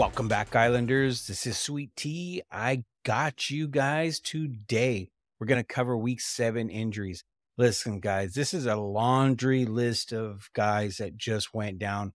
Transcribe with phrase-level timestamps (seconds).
[0.00, 1.26] Welcome back, Islanders.
[1.26, 2.40] This is Sweet Tea.
[2.50, 5.10] I got you guys today.
[5.38, 7.22] We're going to cover week seven injuries.
[7.58, 12.14] Listen, guys, this is a laundry list of guys that just went down.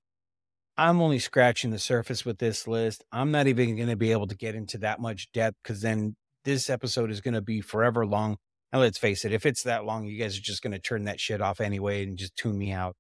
[0.75, 3.03] I'm only scratching the surface with this list.
[3.11, 6.15] I'm not even going to be able to get into that much depth because then
[6.43, 8.37] this episode is going to be forever long.
[8.71, 11.03] And let's face it, if it's that long, you guys are just going to turn
[11.03, 12.95] that shit off anyway and just tune me out.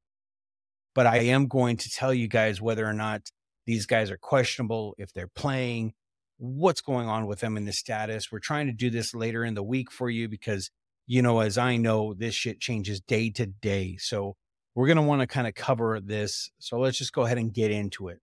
[0.93, 3.31] But I am going to tell you guys whether or not
[3.65, 5.93] these guys are questionable, if they're playing,
[6.37, 8.31] what's going on with them in the status.
[8.31, 10.69] We're trying to do this later in the week for you because,
[11.07, 13.97] you know, as I know, this shit changes day to day.
[13.99, 14.35] So
[14.73, 16.49] we're going to want to kind of cover this.
[16.59, 18.19] So let's just go ahead and get into it.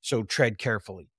[0.00, 1.10] So tread carefully.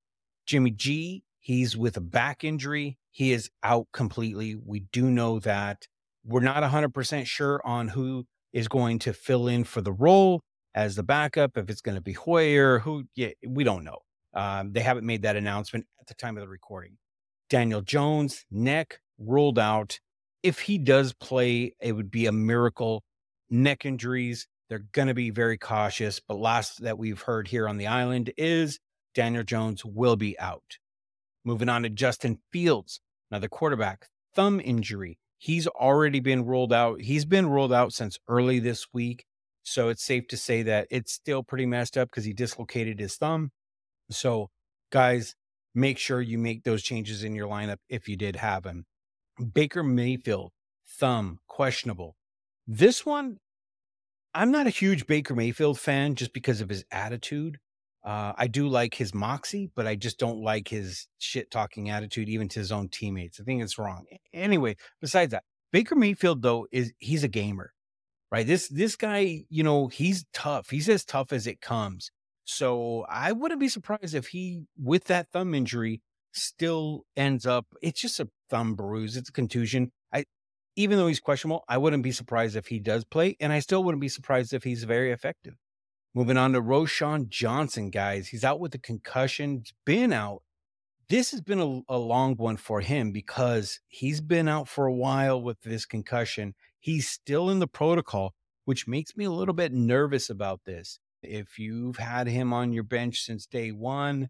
[0.46, 2.98] Jimmy G, he's with a back injury.
[3.12, 4.56] He is out completely.
[4.56, 5.88] We do know that.
[6.26, 10.42] We're not 100% sure on who is going to fill in for the role
[10.74, 14.00] as the backup, if it's going to be Hoyer, who, yeah, we don't know.
[14.34, 16.98] Um, they haven't made that announcement at the time of the recording.
[17.50, 20.00] Daniel Jones, neck ruled out.
[20.44, 23.04] If he does play, it would be a miracle.
[23.50, 26.22] Neck injuries, they're going to be very cautious.
[26.26, 28.80] But last that we've heard here on the island is
[29.14, 30.78] Daniel Jones will be out.
[31.44, 35.18] Moving on to Justin Fields, another quarterback, thumb injury.
[35.38, 37.02] He's already been ruled out.
[37.02, 39.26] He's been ruled out since early this week.
[39.72, 43.16] So it's safe to say that it's still pretty messed up because he dislocated his
[43.16, 43.52] thumb.
[44.10, 44.50] So,
[44.92, 45.34] guys,
[45.74, 48.84] make sure you make those changes in your lineup if you did have him.
[49.54, 50.52] Baker Mayfield,
[51.00, 52.18] thumb, questionable.
[52.68, 53.38] This one,
[54.34, 57.58] I'm not a huge Baker Mayfield fan just because of his attitude.
[58.04, 62.28] Uh, I do like his moxie, but I just don't like his shit talking attitude,
[62.28, 63.40] even to his own teammates.
[63.40, 64.04] I think it's wrong.
[64.34, 67.72] Anyway, besides that, Baker Mayfield, though, is he's a gamer
[68.32, 68.48] right?
[68.48, 70.70] This this guy, you know, he's tough.
[70.70, 72.12] He's as tough as it comes.
[72.46, 76.02] So I wouldn't be surprised if he, with that thumb injury,
[76.34, 77.66] still ends up.
[77.82, 79.16] It's just a thumb bruise.
[79.16, 79.92] It's a contusion.
[80.14, 80.26] I,
[80.76, 83.84] even though he's questionable, I wouldn't be surprised if he does play, and I still
[83.84, 85.56] wouldn't be surprised if he's very effective.
[86.14, 88.28] Moving on to Roschon Johnson, guys.
[88.28, 89.60] He's out with a concussion.
[89.60, 90.42] He's been out.
[91.08, 94.94] This has been a, a long one for him because he's been out for a
[94.94, 98.34] while with this concussion He's still in the protocol,
[98.66, 101.00] which makes me a little bit nervous about this.
[101.22, 104.30] If you've had him on your bench since day one,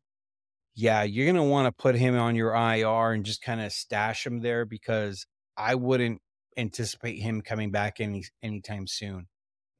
[0.75, 3.71] yeah, you're going to want to put him on your IR and just kind of
[3.71, 5.25] stash him there because
[5.57, 6.21] I wouldn't
[6.57, 9.27] anticipate him coming back any anytime soon.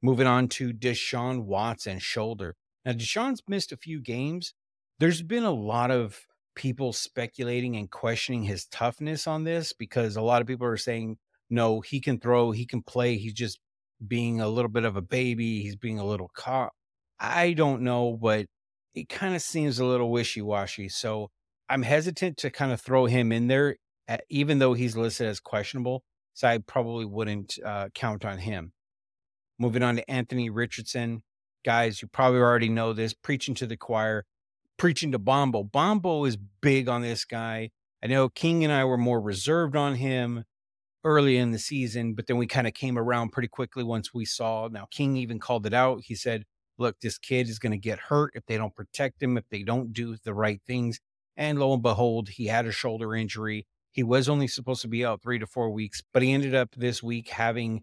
[0.00, 2.56] Moving on to Deshaun Watson shoulder.
[2.86, 4.54] Now Deshaun's missed a few games.
[4.98, 6.20] There's been a lot of
[6.54, 11.18] people speculating and questioning his toughness on this because a lot of people are saying
[11.52, 13.18] no, he can throw, he can play.
[13.18, 13.60] He's just
[14.04, 15.60] being a little bit of a baby.
[15.60, 16.72] He's being a little cop.
[17.20, 18.46] I don't know, but
[18.94, 20.88] it kind of seems a little wishy washy.
[20.88, 21.30] So
[21.68, 23.76] I'm hesitant to kind of throw him in there,
[24.30, 26.02] even though he's listed as questionable.
[26.32, 28.72] So I probably wouldn't uh, count on him.
[29.58, 31.22] Moving on to Anthony Richardson.
[31.66, 33.12] Guys, you probably already know this.
[33.12, 34.24] Preaching to the choir,
[34.78, 35.64] preaching to Bombo.
[35.64, 37.70] Bombo is big on this guy.
[38.02, 40.44] I know King and I were more reserved on him
[41.04, 44.24] early in the season, but then we kind of came around pretty quickly once we
[44.24, 44.68] saw.
[44.68, 46.02] Now, King even called it out.
[46.04, 46.44] He said,
[46.78, 49.62] Look, this kid is going to get hurt if they don't protect him, if they
[49.62, 51.00] don't do the right things.
[51.36, 53.66] And lo and behold, he had a shoulder injury.
[53.92, 56.70] He was only supposed to be out three to four weeks, but he ended up
[56.74, 57.82] this week having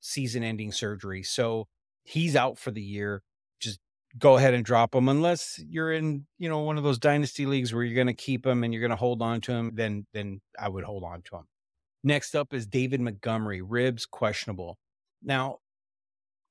[0.00, 1.22] season ending surgery.
[1.22, 1.66] So
[2.02, 3.22] he's out for the year.
[3.58, 3.80] Just
[4.18, 7.72] go ahead and drop him unless you're in, you know, one of those dynasty leagues
[7.72, 10.06] where you're going to keep him and you're going to hold on to him, then
[10.12, 11.44] then I would hold on to him.
[12.06, 14.76] Next up is David Montgomery, ribs questionable.
[15.22, 15.60] Now,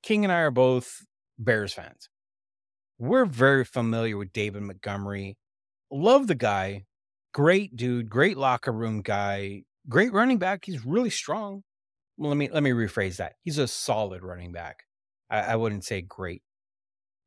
[0.01, 1.05] King and I are both
[1.37, 2.09] Bears fans.
[2.97, 5.37] We're very familiar with David Montgomery.
[5.91, 6.85] Love the guy.
[7.35, 10.65] Great dude, great locker room guy, great running back.
[10.65, 11.61] He's really strong.
[12.17, 13.33] Well, let me let me rephrase that.
[13.43, 14.83] He's a solid running back.
[15.29, 16.41] I, I wouldn't say great,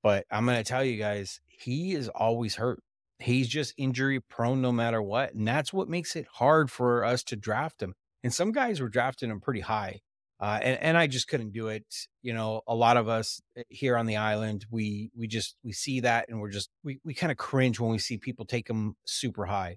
[0.02, 2.82] but I'm gonna tell you guys, he is always hurt.
[3.20, 5.34] He's just injury prone no matter what.
[5.34, 7.94] And that's what makes it hard for us to draft him
[8.26, 10.00] and some guys were drafting him pretty high.
[10.40, 11.84] Uh, and, and I just couldn't do it.
[12.22, 15.70] You know, a lot of us eh, here on the island, we we just we
[15.70, 18.68] see that and we're just we we kind of cringe when we see people take
[18.68, 19.76] him super high.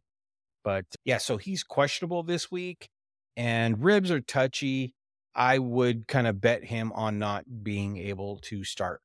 [0.64, 2.90] But yeah, so he's questionable this week,
[3.38, 4.96] and ribs are touchy.
[5.36, 9.02] I would kind of bet him on not being able to start.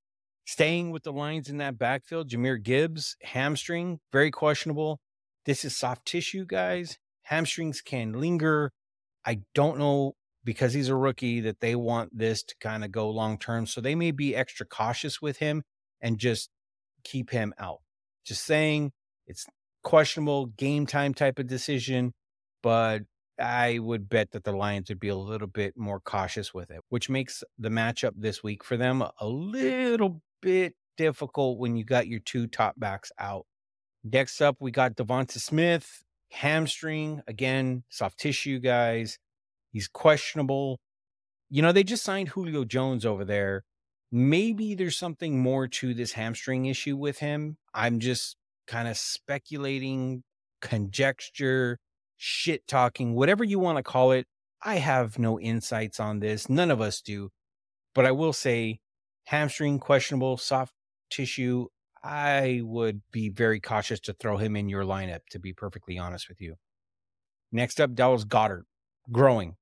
[0.47, 5.01] Staying with the Lions in that backfield, Jahmyr Gibbs, hamstring, very questionable.
[5.45, 6.97] This is soft tissue, guys.
[7.25, 8.73] Hamstrings can linger
[9.25, 13.11] I don't know because he's a rookie that they want this to kind of go
[13.11, 13.67] long term.
[13.67, 15.63] So they may be extra cautious with him
[16.01, 16.51] and just
[17.03, 17.81] keep him out.
[18.25, 18.93] Just saying,
[19.27, 19.47] It's
[19.83, 22.13] questionable game time type of decision,
[22.63, 23.03] but
[23.39, 26.81] I would bet that the Lions would be a little bit more cautious with it,
[26.89, 32.07] which makes the matchup this week for them a little bit difficult when you got
[32.07, 33.47] your two top backs out.
[34.05, 36.03] Next up, we got Devonta Smith,
[36.35, 39.19] hamstring, again, soft tissue guys.
[39.71, 40.81] He's questionable.
[41.49, 43.65] You know, they just signed Julio Jones over there.
[44.11, 47.57] Maybe there's something more to this hamstring issue with him.
[47.73, 48.37] I'm just
[48.67, 50.25] kind of speculating,
[50.61, 51.79] conjecture,
[52.17, 54.27] shit talking, whatever you want to call it.
[54.63, 56.49] I have no insights on this.
[56.49, 57.31] None of us do.
[57.95, 58.81] But I will say
[59.27, 60.73] hamstring questionable, soft
[61.11, 61.67] tissue.
[62.05, 66.29] I would be very cautious to throw him in your lineup, to be perfectly honest
[66.29, 66.57] with you.
[67.51, 68.65] Next up, Dallas Goedert,
[69.11, 69.57] growing.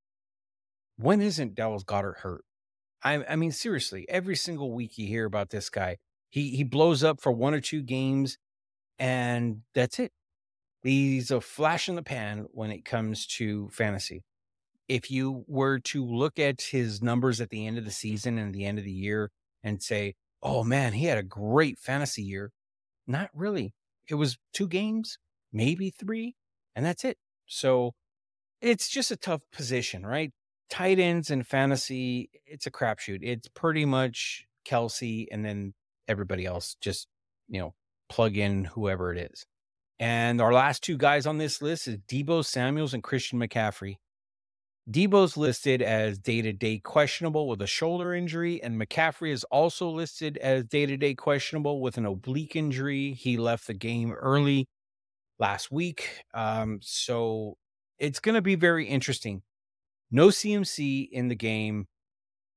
[0.96, 2.44] When isn't Dallas Goedert hurt?
[3.04, 5.98] I, I mean, seriously, every single week you hear about this guy.
[6.30, 8.38] He he blows up for one or two games,
[8.98, 10.12] and that's it.
[10.82, 14.24] He's a flash in the pan when it comes to fantasy.
[14.88, 18.52] If you were to look at his numbers at the end of the season and
[18.52, 19.30] the end of the year
[19.62, 22.52] and say, oh man, he had a great fantasy year,
[23.06, 23.74] not really.
[24.08, 25.18] It was two games,
[25.52, 26.34] maybe three,
[26.74, 27.18] and that's it.
[27.46, 27.92] So
[28.60, 30.32] it's just a tough position, right?
[30.70, 33.18] Tight ends and fantasy, it's a crapshoot.
[33.22, 35.74] It's pretty much Kelce and then
[36.08, 36.76] everybody else.
[36.80, 37.08] Just,
[37.48, 37.74] you know,
[38.08, 39.44] plug in whoever it is.
[39.98, 43.96] And our last two guys on this list is Deebo Samuels and Christian McCaffrey.
[44.90, 49.88] Deebo's listed as day to day questionable with a shoulder injury, and McCaffrey is also
[49.88, 53.12] listed as day to day questionable with an oblique injury.
[53.12, 54.68] He left the game early
[55.38, 56.24] last week.
[56.34, 57.56] Um, so
[57.98, 59.42] it's going to be very interesting.
[60.10, 61.86] No CMC in the game,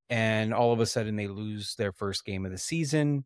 [0.10, 3.26] and all of a sudden they lose their first game of the season.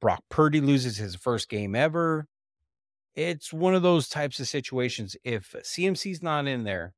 [0.00, 2.26] Brock Purdy loses his first game ever
[3.16, 5.16] it's one of those types of situations.
[5.24, 6.92] If CMC's not in there,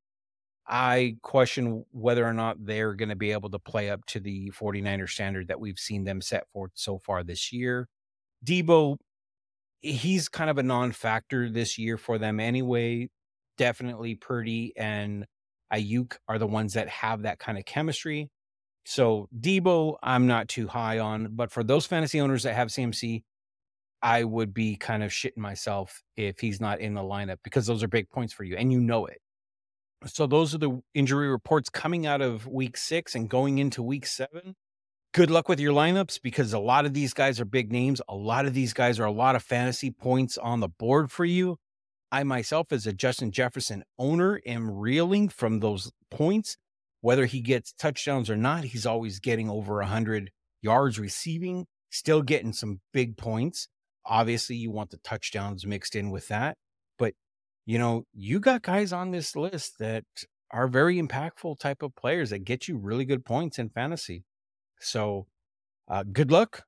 [0.69, 4.51] I question whether or not they're going to be able to play up to the
[4.51, 7.89] 49er standard that we've seen them set forth so far this year.
[8.45, 8.99] Deebo,
[9.81, 13.09] he's kind of a non factor this year for them anyway.
[13.57, 15.25] Definitely Purdy and
[15.73, 18.29] Aiyuk are the ones that have that kind of chemistry.
[18.85, 23.23] So Deebo, I'm not too high on, but for those fantasy owners that have CMC,
[24.03, 27.83] I would be kind of shitting myself if he's not in the lineup because those
[27.83, 29.19] are big points for you and you know it.
[30.07, 34.07] So those are the injury reports coming out of week six and going into week
[34.07, 34.55] seven.
[35.13, 38.01] Good luck with your lineups because a lot of these guys are big names.
[38.09, 41.25] A lot of these guys are a lot of fantasy points on the board for
[41.25, 41.57] you.
[42.13, 46.57] I myself, as a Justin Jefferson owner, am reeling from those points.
[47.01, 50.31] Whether he gets touchdowns or not, he's always getting over 100
[50.63, 53.69] yards receiving, still getting some big points.
[54.05, 56.57] Obviously, you want the touchdowns mixed in with that.
[57.69, 60.05] You know, you got guys on this list that
[60.51, 64.25] are very impactful type of players that get you really good points in fantasy.
[64.81, 65.27] So,
[65.87, 66.63] uh, good luck.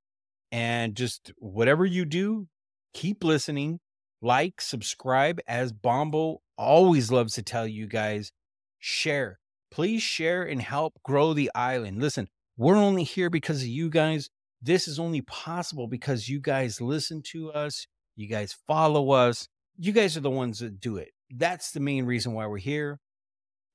[0.53, 2.49] And just whatever you do,
[2.93, 3.81] keep listening,
[4.21, 5.41] like, subscribe.
[5.49, 8.31] As Bombo always loves to tell you guys,
[8.79, 9.39] share.
[9.71, 12.03] Please share and help grow the island.
[12.03, 12.29] Listen,
[12.59, 14.29] we're only here because of you guys.
[14.61, 19.49] This is only possible because you guys listen to us, you guys follow us.
[19.83, 21.09] You guys are the ones that do it.
[21.31, 22.99] That's the main reason why we're here.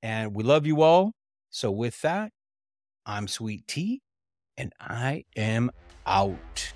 [0.04, 1.10] And we love you all.
[1.50, 2.30] So, with that,
[3.04, 4.02] I'm Sweet Tea,
[4.56, 5.72] and I am
[6.06, 6.72] out.